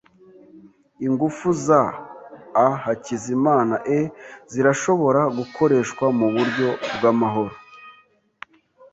Ingufu 1.07 1.47
za 1.65 1.81
a 2.65 2.67
Hakizimana 2.83 3.75
e 3.97 3.99
zirashobora 4.51 5.21
gukoreshwa 5.37 6.05
muburyo 6.17 6.69
bwamahoro. 6.95 7.55